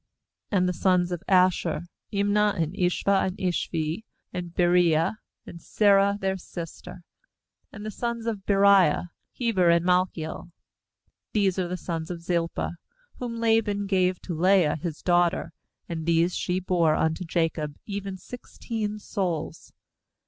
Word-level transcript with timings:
17And 0.51 0.65
the 0.65 0.73
sons 0.73 1.11
o'f 1.11 1.21
Asher: 1.27 1.81
Imnah, 2.11 2.55
and 2.59 2.75
Ish 2.75 3.03
vah, 3.03 3.21
and 3.25 3.37
Ishvi, 3.37 4.03
and 4.33 4.51
Beriah, 4.51 5.19
and 5.45 5.59
Serah 5.59 6.19
their 6.19 6.37
sister; 6.37 7.03
and 7.71 7.85
the 7.85 7.91
sons 7.91 8.25
of 8.25 8.43
Beriah: 8.47 9.11
Heber, 9.31 9.69
and 9.69 9.85
Malchiel. 9.85 10.49
18These 11.35 11.59
are 11.59 11.67
the 11.67 11.77
sons 11.77 12.09
of 12.09 12.23
Zilpah, 12.23 12.77
whom 13.19 13.39
Laban 13.39 13.85
gave 13.85 14.19
to 14.23 14.33
Leah 14.33 14.77
his 14.77 15.03
daughter, 15.03 15.51
and 15.87 16.07
these 16.07 16.35
she 16.35 16.59
bore 16.59 16.95
unto 16.95 17.23
Jacob, 17.23 17.75
even 17.85 18.17
sixteen 18.17 18.97
souls. 18.97 19.71